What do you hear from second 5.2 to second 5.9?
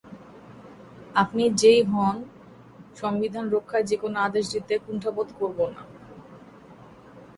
করব না।